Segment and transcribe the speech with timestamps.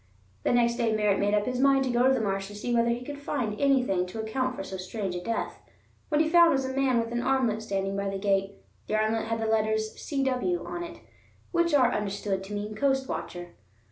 [0.41, 2.73] The next day Merritt made up his mind to go to the marsh to see
[2.73, 5.61] whether he could find anything to account for so strange a death.
[6.09, 8.55] What he found was a man with an armlet standing by the gate.
[8.87, 11.01] The armlet had the letters "C.W." on it,
[11.51, 13.49] which are understood to mean Coast Watcher.